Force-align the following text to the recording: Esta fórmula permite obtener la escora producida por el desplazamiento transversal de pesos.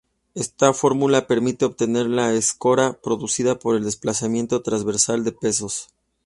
Esta 0.33 0.73
fórmula 0.73 1.27
permite 1.27 1.63
obtener 1.63 2.07
la 2.07 2.33
escora 2.33 2.93
producida 3.03 3.59
por 3.59 3.75
el 3.75 3.83
desplazamiento 3.83 4.63
transversal 4.63 5.23
de 5.23 5.31
pesos. 5.31 5.89